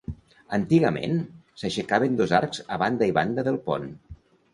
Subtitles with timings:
[0.55, 1.19] Antigament,
[1.63, 3.87] s'aixecaven dos arcs a banda i banda del pont.